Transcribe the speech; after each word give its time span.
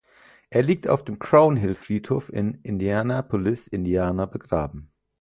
Er 0.49 0.63
liegt 0.63 0.87
auf 0.87 1.03
dem 1.05 1.19
Crown-Hill-Friedhof 1.19 2.33
in 2.33 2.55
Indianapolis, 2.63 3.67
Indiana, 3.67 4.25
begraben. 4.25 4.89